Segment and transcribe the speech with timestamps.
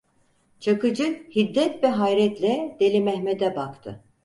[0.59, 4.03] Çakıcı hiddet ve hayretle Deli Mehmet'e baktı.